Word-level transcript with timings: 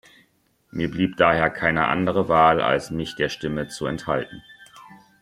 Mir 0.71 0.89
blieb 0.89 1.15
daher 1.17 1.51
keine 1.51 1.85
andere 1.87 2.27
Wahl, 2.27 2.59
als 2.59 2.89
mich 2.89 3.15
der 3.17 3.29
Stimme 3.29 3.67
zu 3.67 3.85
enthalten. 3.85 4.41